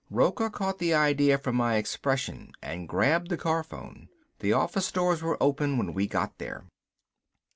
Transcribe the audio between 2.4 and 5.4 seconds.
and grabbed the car phone. The office doors were